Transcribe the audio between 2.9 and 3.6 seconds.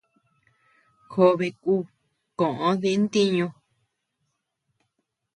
ntiñu.